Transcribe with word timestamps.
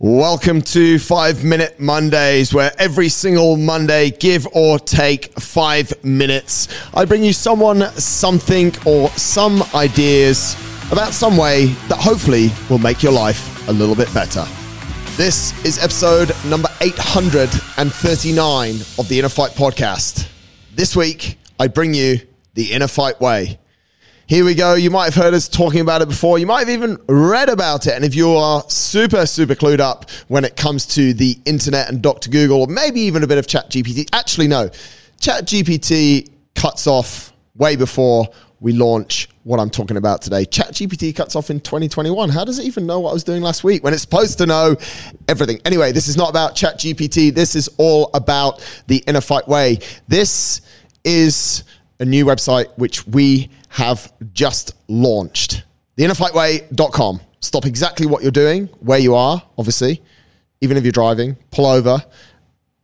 Welcome 0.00 0.60
to 0.62 0.98
Five 0.98 1.44
Minute 1.44 1.78
Mondays, 1.78 2.52
where 2.52 2.72
every 2.80 3.08
single 3.08 3.56
Monday, 3.56 4.10
give 4.10 4.44
or 4.48 4.80
take 4.80 5.32
five 5.38 5.92
minutes, 6.04 6.66
I 6.92 7.04
bring 7.04 7.22
you 7.22 7.32
someone, 7.32 7.82
something, 7.92 8.74
or 8.84 9.08
some 9.10 9.62
ideas 9.72 10.56
about 10.90 11.12
some 11.12 11.36
way 11.36 11.66
that 11.88 11.98
hopefully 12.00 12.50
will 12.68 12.78
make 12.78 13.04
your 13.04 13.12
life 13.12 13.68
a 13.68 13.72
little 13.72 13.94
bit 13.94 14.12
better. 14.12 14.44
This 15.16 15.64
is 15.64 15.78
episode 15.78 16.32
number 16.44 16.68
839 16.80 18.74
of 18.98 19.08
the 19.08 19.20
Inner 19.20 19.28
Fight 19.28 19.52
podcast. 19.52 20.26
This 20.74 20.96
week, 20.96 21.38
I 21.60 21.68
bring 21.68 21.94
you 21.94 22.18
the 22.54 22.72
Inner 22.72 22.88
Fight 22.88 23.20
Way. 23.20 23.60
Here 24.26 24.42
we 24.42 24.54
go. 24.54 24.74
You 24.74 24.90
might 24.90 25.04
have 25.04 25.22
heard 25.22 25.34
us 25.34 25.48
talking 25.48 25.80
about 25.80 26.00
it 26.00 26.08
before. 26.08 26.38
You 26.38 26.46
might 26.46 26.60
have 26.60 26.70
even 26.70 26.98
read 27.08 27.50
about 27.50 27.86
it. 27.86 27.92
And 27.92 28.06
if 28.06 28.14
you 28.14 28.30
are 28.30 28.64
super, 28.68 29.26
super 29.26 29.54
clued 29.54 29.80
up 29.80 30.08
when 30.28 30.46
it 30.46 30.56
comes 30.56 30.86
to 30.94 31.12
the 31.12 31.38
internet 31.44 31.90
and 31.90 32.00
Dr. 32.00 32.30
Google, 32.30 32.62
or 32.62 32.66
maybe 32.66 33.00
even 33.00 33.22
a 33.22 33.26
bit 33.26 33.36
of 33.36 33.46
Chat 33.46 33.68
GPT, 33.68 34.08
actually, 34.14 34.48
no. 34.48 34.70
Chat 35.20 35.44
GPT 35.44 36.30
cuts 36.54 36.86
off 36.86 37.34
way 37.54 37.76
before 37.76 38.26
we 38.60 38.72
launch 38.72 39.28
what 39.42 39.60
I'm 39.60 39.68
talking 39.68 39.98
about 39.98 40.22
today. 40.22 40.46
Chat 40.46 40.68
GPT 40.68 41.14
cuts 41.14 41.36
off 41.36 41.50
in 41.50 41.60
2021. 41.60 42.30
How 42.30 42.46
does 42.46 42.58
it 42.58 42.64
even 42.64 42.86
know 42.86 43.00
what 43.00 43.10
I 43.10 43.12
was 43.12 43.24
doing 43.24 43.42
last 43.42 43.62
week 43.62 43.84
when 43.84 43.92
it's 43.92 44.00
supposed 44.00 44.38
to 44.38 44.46
know 44.46 44.74
everything? 45.28 45.60
Anyway, 45.66 45.92
this 45.92 46.08
is 46.08 46.16
not 46.16 46.30
about 46.30 46.56
Chat 46.56 46.78
GPT. 46.78 47.34
This 47.34 47.54
is 47.54 47.68
all 47.76 48.10
about 48.14 48.66
the 48.86 49.04
Inner 49.06 49.20
Fight 49.20 49.46
Way. 49.46 49.80
This 50.08 50.62
is 51.04 51.64
a 52.00 52.04
new 52.04 52.24
website 52.24 52.66
which 52.76 53.06
we 53.06 53.50
have 53.68 54.12
just 54.32 54.74
launched. 54.88 55.64
TheInnerFightWay.com. 55.96 57.20
Stop 57.40 57.66
exactly 57.66 58.06
what 58.06 58.22
you're 58.22 58.32
doing, 58.32 58.66
where 58.80 58.98
you 58.98 59.14
are, 59.14 59.42
obviously, 59.58 60.02
even 60.60 60.76
if 60.76 60.82
you're 60.82 60.92
driving, 60.92 61.36
pull 61.50 61.66
over 61.66 62.02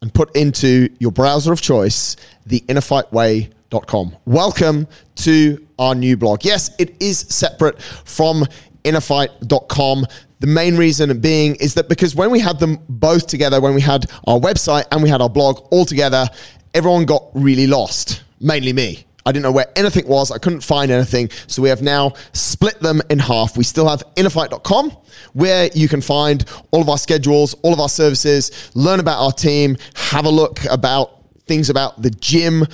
and 0.03 0.13
put 0.13 0.35
into 0.37 0.89
your 0.99 1.13
browser 1.13 1.53
of 1.53 1.61
choice 1.61 2.17
theinnerfightway.com. 2.49 4.17
Welcome 4.27 4.87
to 5.17 5.67
our 5.79 5.95
new 5.95 6.17
blog. 6.17 6.45
Yes, 6.45 6.71
it 6.79 6.95
is 7.01 7.21
separate 7.21 7.81
from 7.83 8.45
innerfight.com. 8.85 10.07
The 10.41 10.47
main 10.47 10.77
reason 10.77 11.21
being 11.21 11.55
is 11.57 11.75
that 11.75 11.89
because 11.89 12.15
when 12.15 12.31
we 12.31 12.41
had 12.41 12.59
them 12.59 12.79
both 12.89 13.27
together, 13.27 13.61
when 13.61 13.75
we 13.75 13.81
had 13.81 14.11
our 14.27 14.39
website 14.39 14.85
and 14.91 15.03
we 15.03 15.09
had 15.09 15.21
our 15.21 15.29
blog 15.29 15.67
all 15.71 15.85
together, 15.85 16.29
everyone 16.75 17.05
got 17.05 17.25
really 17.35 17.67
lost, 17.67 18.23
mainly 18.41 18.73
me. 18.73 19.05
I 19.27 19.33
didn't 19.33 19.43
know 19.43 19.53
where 19.53 19.67
anything 19.77 20.07
was. 20.07 20.31
I 20.31 20.39
couldn't 20.39 20.63
find 20.63 20.91
anything. 20.91 21.31
So 21.47 21.63
we 21.63 21.69
have 21.69 21.83
now 21.83 22.15
split 22.33 22.81
them 22.81 23.03
in 23.11 23.19
half. 23.19 23.57
We 23.57 23.65
still 23.65 23.89
have 23.89 24.03
innerfight.com 24.17 24.97
where 25.33 25.71
you 25.75 25.89
can 25.89 26.01
find 26.01 26.45
all 26.71 26.81
of 26.81 26.89
our 26.89 26.99
schedules, 26.99 27.55
all 27.63 27.73
of 27.73 27.81
our 27.81 27.89
services, 27.89 28.71
learn 28.75 29.01
about 29.01 29.23
our 29.23 29.33
team, 29.33 29.77
have 29.95 30.25
a 30.25 30.31
look 30.31 30.65
about 30.71 31.25
things 31.47 31.71
about 31.71 32.01
the 32.01 32.11
gym. 32.11 32.65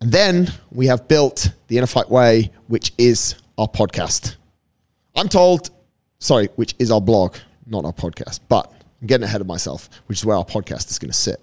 And 0.00 0.12
then 0.12 0.52
we 0.70 0.86
have 0.86 1.08
built 1.08 1.50
the 1.68 1.78
Inner 1.78 1.86
Fight 1.86 2.10
Way, 2.10 2.52
which 2.68 2.92
is 2.98 3.34
our 3.58 3.68
podcast. 3.68 4.36
I'm 5.14 5.28
told, 5.28 5.70
sorry, 6.18 6.48
which 6.56 6.74
is 6.78 6.90
our 6.90 7.00
blog, 7.00 7.36
not 7.66 7.84
our 7.84 7.92
podcast, 7.92 8.40
but 8.48 8.70
I'm 9.00 9.06
getting 9.06 9.24
ahead 9.24 9.40
of 9.40 9.46
myself, 9.46 9.88
which 10.06 10.18
is 10.18 10.24
where 10.24 10.36
our 10.36 10.44
podcast 10.44 10.90
is 10.90 10.98
going 10.98 11.10
to 11.10 11.16
sit. 11.16 11.42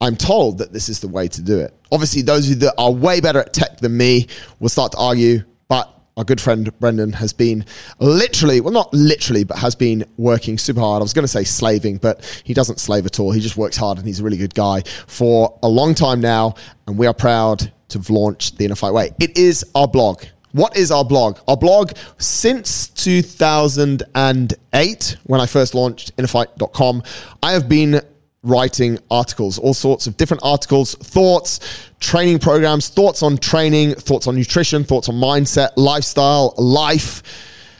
I'm 0.00 0.16
told 0.16 0.58
that 0.58 0.72
this 0.72 0.88
is 0.88 1.00
the 1.00 1.08
way 1.08 1.28
to 1.28 1.42
do 1.42 1.60
it. 1.60 1.74
Obviously, 1.92 2.22
those 2.22 2.48
you 2.48 2.54
that 2.56 2.74
are 2.78 2.90
way 2.90 3.20
better 3.20 3.40
at 3.40 3.52
tech 3.52 3.78
than 3.78 3.96
me 3.96 4.26
will 4.58 4.70
start 4.70 4.92
to 4.92 4.98
argue, 4.98 5.42
but 5.68 5.94
our 6.16 6.24
good 6.24 6.40
friend 6.40 6.76
Brendan 6.80 7.12
has 7.14 7.32
been 7.32 7.64
literally, 7.98 8.60
well, 8.60 8.72
not 8.72 8.92
literally, 8.92 9.44
but 9.44 9.58
has 9.58 9.74
been 9.74 10.04
working 10.16 10.58
super 10.58 10.80
hard. 10.80 11.00
I 11.00 11.04
was 11.04 11.12
going 11.12 11.24
to 11.24 11.28
say 11.28 11.44
slaving, 11.44 11.98
but 11.98 12.42
he 12.44 12.54
doesn't 12.54 12.80
slave 12.80 13.06
at 13.06 13.20
all. 13.20 13.32
He 13.32 13.40
just 13.40 13.56
works 13.56 13.76
hard 13.76 13.98
and 13.98 14.06
he's 14.06 14.20
a 14.20 14.24
really 14.24 14.36
good 14.36 14.54
guy 14.54 14.82
for 15.06 15.58
a 15.62 15.68
long 15.68 15.94
time 15.94 16.20
now. 16.20 16.54
And 16.86 16.98
we 16.98 17.06
are 17.06 17.14
proud 17.14 17.72
to 17.88 17.98
have 17.98 18.10
launched 18.10 18.58
the 18.58 18.64
Inner 18.64 18.74
Fight 18.74 18.92
Way. 18.92 19.10
It 19.18 19.36
is 19.36 19.64
our 19.74 19.88
blog. 19.88 20.24
What 20.52 20.76
is 20.76 20.90
our 20.90 21.04
blog? 21.04 21.38
Our 21.46 21.56
blog, 21.56 21.92
since 22.18 22.88
2008, 22.88 25.16
when 25.24 25.40
I 25.40 25.46
first 25.46 25.74
launched 25.74 26.16
innerfight.com, 26.16 27.02
I 27.42 27.52
have 27.52 27.68
been 27.68 28.00
writing 28.42 28.98
articles, 29.10 29.58
all 29.58 29.74
sorts 29.74 30.06
of 30.06 30.16
different 30.16 30.42
articles, 30.42 30.94
thoughts, 30.94 31.60
training 32.00 32.38
programs, 32.38 32.88
thoughts 32.88 33.22
on 33.22 33.36
training, 33.36 33.94
thoughts 33.94 34.26
on 34.26 34.34
nutrition, 34.34 34.82
thoughts 34.82 35.08
on 35.08 35.14
mindset, 35.14 35.70
lifestyle, 35.76 36.54
life. 36.56 37.22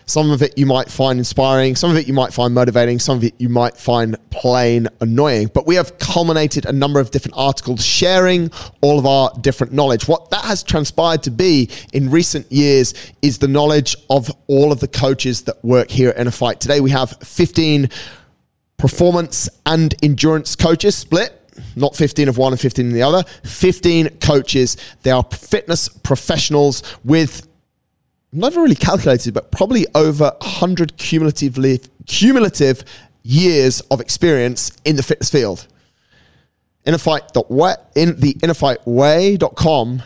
Some 0.04 0.32
of 0.32 0.42
it 0.42 0.58
you 0.58 0.66
might 0.66 0.90
find 0.90 1.18
inspiring, 1.18 1.76
some 1.76 1.92
of 1.92 1.96
it 1.96 2.08
you 2.08 2.12
might 2.12 2.34
find 2.34 2.52
motivating, 2.52 2.98
some 2.98 3.18
of 3.18 3.24
it 3.24 3.34
you 3.38 3.48
might 3.48 3.76
find 3.76 4.16
plain 4.30 4.88
annoying. 5.00 5.50
But 5.54 5.68
we 5.68 5.76
have 5.76 5.98
culminated 5.98 6.66
a 6.66 6.72
number 6.72 6.98
of 6.98 7.12
different 7.12 7.36
articles 7.36 7.86
sharing 7.86 8.50
all 8.80 8.98
of 8.98 9.06
our 9.06 9.30
different 9.40 9.72
knowledge. 9.72 10.08
What 10.08 10.28
that 10.30 10.44
has 10.44 10.64
transpired 10.64 11.22
to 11.22 11.30
be 11.30 11.70
in 11.92 12.10
recent 12.10 12.50
years 12.50 12.92
is 13.22 13.38
the 13.38 13.48
knowledge 13.48 13.94
of 14.10 14.30
all 14.48 14.72
of 14.72 14.80
the 14.80 14.88
coaches 14.88 15.42
that 15.42 15.64
work 15.64 15.90
here 15.90 16.10
at 16.10 16.34
Fight. 16.34 16.60
Today 16.60 16.80
we 16.80 16.90
have 16.90 17.16
15 17.22 17.88
performance 18.80 19.48
and 19.66 19.94
endurance 20.02 20.56
coaches 20.56 20.96
split. 20.96 21.36
Not 21.76 21.94
15 21.94 22.28
of 22.28 22.38
one 22.38 22.52
and 22.52 22.60
15 22.60 22.86
in 22.86 22.92
the 22.92 23.02
other. 23.02 23.22
15 23.44 24.18
coaches. 24.18 24.76
They 25.02 25.10
are 25.10 25.22
fitness 25.24 25.88
professionals 25.88 26.82
with 27.04 27.46
never 28.32 28.62
really 28.62 28.74
calculated 28.76 29.34
but 29.34 29.50
probably 29.50 29.86
over 29.94 30.32
100 30.40 30.96
cumulatively 30.96 31.80
cumulative 32.06 32.84
years 33.22 33.80
of 33.90 34.00
experience 34.00 34.72
in 34.84 34.96
the 34.96 35.02
fitness 35.02 35.30
field. 35.30 35.66
In 36.84 36.94
the 36.94 36.98
innerfightway.com 38.40 40.02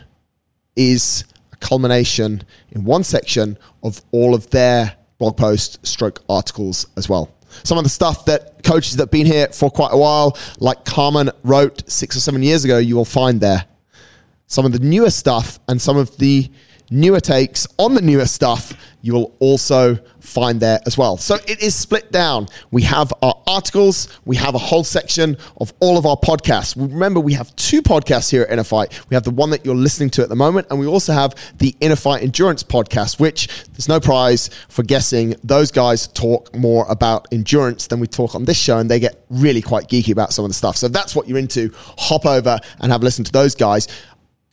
is 0.75 1.25
a 1.53 1.57
culmination 1.57 2.43
in 2.73 2.85
one 2.85 3.05
section 3.05 3.57
of 3.83 4.03
all 4.11 4.35
of 4.35 4.51
their 4.51 4.97
blog 5.19 5.37
posts 5.37 5.79
stroke 5.89 6.25
articles 6.29 6.87
as 6.97 7.09
well 7.09 7.31
some 7.63 7.79
of 7.79 7.85
the 7.85 7.91
stuff 7.91 8.25
that 8.27 8.63
coaches 8.63 8.97
that 8.97 9.05
have 9.05 9.11
been 9.11 9.27
here 9.27 9.49
for 9.49 9.71
quite 9.71 9.93
a 9.93 9.97
while, 9.97 10.37
like 10.59 10.85
Carmen 10.85 11.31
wrote 11.43 11.89
six 11.91 12.17
or 12.17 12.21
seven 12.21 12.43
years 12.43 12.65
ago, 12.65 12.79
you 12.79 12.97
will 12.97 13.05
find 13.05 13.41
there. 13.41 13.65
Some 14.47 14.67
of 14.67 14.73
the 14.73 14.79
newer 14.79 15.11
stuff 15.11 15.59
and 15.69 15.81
some 15.81 15.97
of 15.97 16.17
the 16.19 16.51
newer 16.91 17.21
takes 17.21 17.67
on 17.79 17.95
the 17.95 18.03
newer 18.03 18.27
stuff, 18.27 18.73
you 19.03 19.13
will 19.13 19.35
also 19.39 19.99
find 20.21 20.61
there 20.61 20.81
as 20.87 20.97
well. 20.97 21.19
So 21.19 21.35
it 21.47 21.63
is 21.63 21.75
split 21.75 22.11
down. 22.11 22.49
We 22.71 22.83
have 22.83 23.13
our 23.23 23.35
articles, 23.47 24.09
we 24.25 24.37
have 24.37 24.55
a 24.55 24.59
whole 24.59 24.83
section 24.83 25.37
of 25.59 25.75
all 25.81 25.99
of 25.99 26.07
our 26.07 26.17
podcasts. 26.17 26.75
Remember, 26.75 27.21
we 27.21 27.35
have 27.35 27.55
two 27.57 27.83
podcasts 27.83 28.31
here 28.31 28.43
at 28.43 28.51
Inner 28.51 28.65
Fight. 28.65 28.99
We 29.11 29.15
have 29.15 29.25
the 29.25 29.31
one 29.31 29.51
that 29.51 29.67
you're 29.67 29.75
listening 29.75 30.09
to 30.11 30.23
at 30.23 30.31
the 30.31 30.37
moment, 30.37 30.69
and 30.71 30.81
we 30.81 30.87
also 30.87 31.13
have 31.13 31.35
the 31.59 31.77
Inner 31.81 31.97
Fight 31.97 32.23
Endurance 32.23 32.63
podcast, 32.63 33.21
which 33.21 33.49
there's 33.73 33.89
no 33.89 34.01
prize 34.01 34.49
for 34.71 34.83
guessing. 34.83 35.37
Those 35.45 35.71
guys 35.71 36.07
talk 36.09 36.55
more 36.55 36.87
about 36.89 37.29
endurance 37.31 37.87
than 37.87 38.01
we 38.01 38.07
talk 38.07 38.35
on 38.35 38.47
this 38.47 38.57
show, 38.57 38.79
and 38.79 38.91
they 38.91 39.01
get 39.01 39.23
really 39.29 39.61
quite 39.61 39.89
geeky 39.89 40.13
about 40.13 40.33
some 40.33 40.47
of 40.47 40.51
the 40.51 40.55
stuff. 40.55 40.79
So 40.79 40.89
that's 40.89 41.15
what 41.15 41.29
you're 41.29 41.39
into, 41.39 41.71
hop 41.99 42.25
over 42.25 42.59
and 42.81 42.91
have 42.91 43.03
a 43.03 43.05
listen 43.05 43.25
to 43.25 43.33
those 43.33 43.55
guys. 43.55 43.87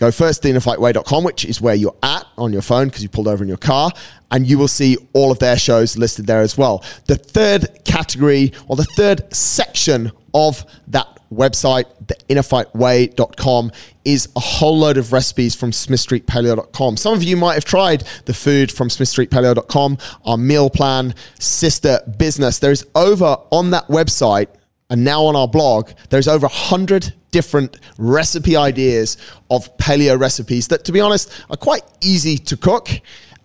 Go 0.01 0.09
first 0.09 0.41
to 0.41 0.49
innerfightway.com, 0.49 1.23
which 1.23 1.45
is 1.45 1.61
where 1.61 1.75
you're 1.75 1.95
at 2.01 2.25
on 2.35 2.51
your 2.51 2.63
phone 2.63 2.87
because 2.87 3.03
you 3.03 3.09
pulled 3.09 3.27
over 3.27 3.43
in 3.43 3.47
your 3.47 3.55
car, 3.55 3.91
and 4.31 4.47
you 4.47 4.57
will 4.57 4.67
see 4.67 4.97
all 5.13 5.31
of 5.31 5.37
their 5.37 5.55
shows 5.59 5.95
listed 5.95 6.25
there 6.25 6.41
as 6.41 6.57
well. 6.57 6.83
The 7.05 7.17
third 7.17 7.67
category 7.85 8.51
or 8.67 8.75
the 8.75 8.83
third 8.83 9.31
section 9.31 10.11
of 10.33 10.65
that 10.87 11.19
website, 11.31 11.85
the 12.07 12.15
innerfightway.com, 12.29 13.71
is 14.03 14.27
a 14.35 14.39
whole 14.39 14.79
load 14.79 14.97
of 14.97 15.13
recipes 15.13 15.53
from 15.53 15.69
smithstreetpaleo.com. 15.69 16.97
Some 16.97 17.13
of 17.13 17.21
you 17.21 17.37
might 17.37 17.53
have 17.53 17.65
tried 17.65 18.03
the 18.25 18.33
food 18.33 18.71
from 18.71 18.87
smithstreetpaleo.com, 18.87 19.99
our 20.25 20.37
meal 20.37 20.71
plan, 20.71 21.13
sister 21.37 21.99
business. 22.17 22.57
There's 22.57 22.83
over 22.95 23.37
on 23.51 23.69
that 23.69 23.87
website 23.87 24.47
and 24.89 25.03
now 25.03 25.25
on 25.25 25.35
our 25.35 25.47
blog, 25.47 25.91
there's 26.09 26.27
over 26.27 26.47
100 26.47 27.13
different 27.31 27.79
recipe 27.97 28.55
ideas 28.55 29.17
of 29.49 29.75
paleo 29.77 30.19
recipes 30.19 30.67
that, 30.67 30.85
to 30.85 30.91
be 30.91 30.99
honest, 30.99 31.31
are 31.49 31.57
quite 31.57 31.83
easy 32.01 32.37
to 32.37 32.57
cook. 32.57 32.89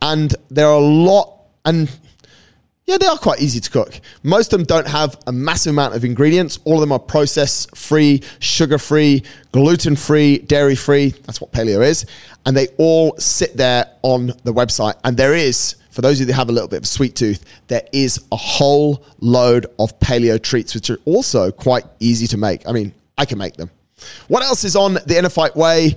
And 0.02 0.34
there 0.50 0.66
are 0.66 0.76
a 0.76 0.78
lot, 0.78 1.40
and 1.64 1.90
yeah, 2.84 2.98
they 2.98 3.06
are 3.06 3.18
quite 3.18 3.40
easy 3.40 3.60
to 3.60 3.70
cook. 3.70 4.00
Most 4.22 4.52
of 4.52 4.58
them 4.58 4.66
don't 4.66 4.86
have 4.86 5.18
a 5.26 5.32
massive 5.32 5.70
amount 5.70 5.94
of 5.94 6.04
ingredients. 6.04 6.58
All 6.64 6.74
of 6.74 6.80
them 6.80 6.92
are 6.92 6.98
process 6.98 7.66
free, 7.74 8.22
sugar 8.38 8.78
free, 8.78 9.22
gluten 9.52 9.96
free, 9.96 10.38
dairy 10.38 10.76
free. 10.76 11.10
That's 11.24 11.40
what 11.40 11.52
paleo 11.52 11.84
is. 11.84 12.06
And 12.44 12.56
they 12.56 12.68
all 12.76 13.16
sit 13.18 13.56
there 13.56 13.90
on 14.02 14.28
the 14.44 14.52
website. 14.52 14.94
And 15.02 15.16
there 15.16 15.34
is 15.34 15.76
for 15.96 16.02
those 16.02 16.18
of 16.18 16.20
you 16.20 16.26
that 16.26 16.34
have 16.34 16.50
a 16.50 16.52
little 16.52 16.68
bit 16.68 16.76
of 16.76 16.82
a 16.82 16.86
sweet 16.86 17.16
tooth, 17.16 17.42
there 17.68 17.80
is 17.90 18.22
a 18.30 18.36
whole 18.36 19.02
load 19.20 19.64
of 19.78 19.98
paleo 19.98 20.40
treats, 20.40 20.74
which 20.74 20.90
are 20.90 20.98
also 21.06 21.50
quite 21.50 21.84
easy 22.00 22.26
to 22.26 22.36
make. 22.36 22.68
I 22.68 22.72
mean, 22.72 22.92
I 23.16 23.24
can 23.24 23.38
make 23.38 23.56
them. 23.56 23.70
What 24.28 24.42
else 24.42 24.64
is 24.64 24.76
on 24.76 24.94
the 24.94 25.16
Inner 25.16 25.30
Way? 25.54 25.94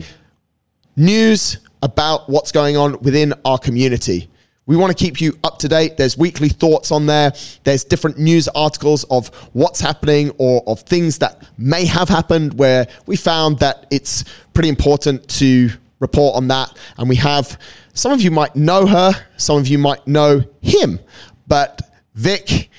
News 0.95 1.57
about 1.81 2.29
what's 2.29 2.51
going 2.51 2.77
on 2.77 2.99
within 3.01 3.33
our 3.45 3.57
community. 3.57 4.29
We 4.65 4.77
want 4.77 4.95
to 4.95 5.03
keep 5.03 5.19
you 5.19 5.37
up 5.43 5.57
to 5.59 5.67
date. 5.67 5.97
There's 5.97 6.17
weekly 6.17 6.49
thoughts 6.49 6.91
on 6.91 7.07
there. 7.07 7.33
There's 7.63 7.83
different 7.83 8.19
news 8.19 8.47
articles 8.49 9.03
of 9.05 9.29
what's 9.53 9.79
happening 9.79 10.31
or 10.37 10.61
of 10.67 10.81
things 10.81 11.17
that 11.19 11.43
may 11.57 11.85
have 11.85 12.07
happened 12.07 12.59
where 12.59 12.87
we 13.07 13.15
found 13.15 13.59
that 13.59 13.87
it's 13.89 14.25
pretty 14.53 14.69
important 14.69 15.27
to 15.29 15.71
report 15.99 16.35
on 16.35 16.49
that. 16.49 16.77
And 16.97 17.09
we 17.09 17.15
have 17.15 17.57
some 17.93 18.11
of 18.11 18.21
you 18.21 18.29
might 18.29 18.55
know 18.55 18.85
her, 18.85 19.13
some 19.37 19.57
of 19.57 19.67
you 19.67 19.79
might 19.79 20.05
know 20.05 20.43
him, 20.61 20.99
but 21.47 21.81
Vic 22.13 22.69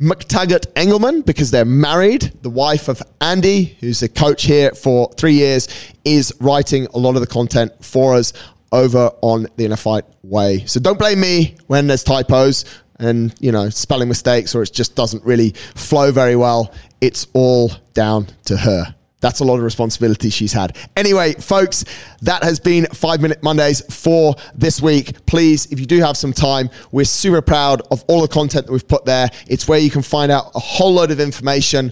McTaggart 0.00 0.66
Engelman, 0.76 1.22
because 1.22 1.50
they're 1.50 1.64
married, 1.64 2.32
the 2.42 2.50
wife 2.50 2.86
of 2.86 3.02
Andy, 3.20 3.76
who's 3.80 4.00
a 4.00 4.08
coach 4.08 4.44
here 4.44 4.70
for 4.70 5.10
three 5.16 5.32
years, 5.32 5.66
is 6.04 6.32
writing 6.40 6.86
a 6.94 6.98
lot 6.98 7.16
of 7.16 7.20
the 7.20 7.26
content 7.26 7.72
for 7.84 8.14
us 8.14 8.32
over 8.70 9.10
on 9.22 9.48
the 9.56 9.64
Inner 9.64 9.76
Fight 9.76 10.04
Way. 10.22 10.64
So 10.66 10.78
don't 10.78 11.00
blame 11.00 11.18
me 11.18 11.56
when 11.66 11.88
there's 11.88 12.04
typos 12.04 12.64
and 13.00 13.34
you 13.40 13.50
know 13.50 13.70
spelling 13.70 14.08
mistakes 14.08 14.54
or 14.54 14.62
it 14.62 14.72
just 14.72 14.94
doesn't 14.94 15.24
really 15.24 15.50
flow 15.74 16.12
very 16.12 16.36
well. 16.36 16.72
It's 17.00 17.26
all 17.32 17.72
down 17.92 18.28
to 18.44 18.56
her. 18.56 18.94
That's 19.20 19.40
a 19.40 19.44
lot 19.44 19.56
of 19.56 19.64
responsibility 19.64 20.30
she's 20.30 20.52
had. 20.52 20.76
Anyway, 20.96 21.34
folks, 21.34 21.84
that 22.22 22.44
has 22.44 22.60
been 22.60 22.86
Five 22.86 23.20
Minute 23.20 23.42
Mondays 23.42 23.80
for 23.92 24.36
this 24.54 24.80
week. 24.80 25.26
Please, 25.26 25.66
if 25.72 25.80
you 25.80 25.86
do 25.86 26.00
have 26.00 26.16
some 26.16 26.32
time, 26.32 26.70
we're 26.92 27.04
super 27.04 27.42
proud 27.42 27.82
of 27.90 28.04
all 28.06 28.20
the 28.20 28.28
content 28.28 28.66
that 28.66 28.72
we've 28.72 28.86
put 28.86 29.04
there. 29.04 29.28
It's 29.48 29.66
where 29.66 29.78
you 29.78 29.90
can 29.90 30.02
find 30.02 30.30
out 30.30 30.52
a 30.54 30.60
whole 30.60 30.94
load 30.94 31.10
of 31.10 31.18
information, 31.18 31.90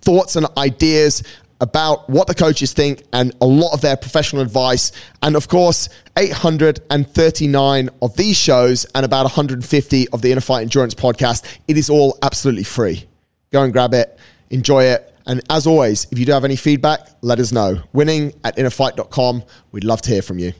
thoughts, 0.00 0.34
and 0.34 0.46
ideas 0.56 1.22
about 1.60 2.10
what 2.10 2.26
the 2.26 2.34
coaches 2.34 2.72
think 2.72 3.04
and 3.12 3.32
a 3.40 3.46
lot 3.46 3.72
of 3.72 3.80
their 3.80 3.96
professional 3.96 4.42
advice. 4.42 4.90
And 5.22 5.36
of 5.36 5.48
course, 5.48 5.88
839 6.18 7.90
of 8.02 8.16
these 8.16 8.36
shows 8.36 8.84
and 8.94 9.06
about 9.06 9.22
150 9.22 10.08
of 10.08 10.22
the 10.22 10.32
Inner 10.32 10.40
Fight 10.40 10.62
Endurance 10.62 10.94
podcast. 10.94 11.44
It 11.68 11.78
is 11.78 11.88
all 11.88 12.18
absolutely 12.22 12.64
free. 12.64 13.06
Go 13.52 13.62
and 13.62 13.72
grab 13.72 13.94
it, 13.94 14.18
enjoy 14.50 14.84
it. 14.84 15.13
And 15.26 15.40
as 15.50 15.66
always, 15.66 16.06
if 16.10 16.18
you 16.18 16.26
do 16.26 16.32
have 16.32 16.44
any 16.44 16.56
feedback, 16.56 17.00
let 17.22 17.38
us 17.38 17.52
know. 17.52 17.82
Winning 17.92 18.34
at 18.44 18.56
innerfight.com. 18.56 19.44
We'd 19.72 19.84
love 19.84 20.02
to 20.02 20.10
hear 20.10 20.22
from 20.22 20.38
you. 20.38 20.52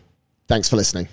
Thanks 0.48 0.68
for 0.68 0.76
listening. 0.76 1.08